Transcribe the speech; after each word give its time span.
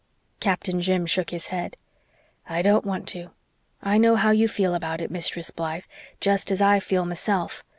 Captain 0.39 0.81
Jim 0.81 1.05
shook 1.05 1.29
his 1.29 1.45
head. 1.53 1.77
"I 2.49 2.63
don't 2.63 2.85
want 2.85 3.07
to. 3.09 3.29
I 3.83 3.99
know 3.99 4.15
how 4.15 4.31
you 4.31 4.47
feel 4.47 4.73
about 4.73 4.99
it, 4.99 5.11
Mistress 5.11 5.51
Blythe 5.51 5.85
just 6.19 6.49
as 6.49 6.59
I 6.59 6.79
feel 6.79 7.05
meself. 7.05 7.63